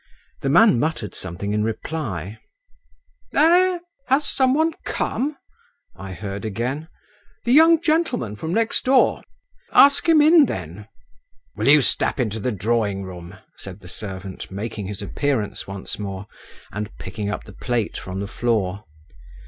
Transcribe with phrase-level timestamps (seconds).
[0.41, 2.39] The man muttered something in reply.
[3.35, 3.77] "Eh….
[4.07, 5.37] Has some one come?"
[5.95, 6.87] I heard again….
[7.43, 9.21] "The young gentleman from next door.
[9.71, 10.87] Ask him in, then."
[11.55, 16.25] "Will you step into the drawing room?" said the servant, making his appearance once more,
[16.71, 18.85] and picking up the plate from the floor.